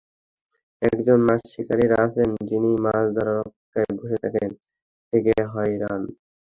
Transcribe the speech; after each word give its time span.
একজন 0.81 1.19
মাছ 1.27 1.41
শিকারি 1.51 1.85
আছেন, 2.03 2.29
যিনি 2.49 2.71
মাছ 2.85 3.05
ধরার 3.15 3.37
অপেক্ষায় 3.43 3.91
বসে 3.97 4.17
থেকে 4.23 4.43
থেকে 5.13 5.33
হয়রান। 5.53 6.01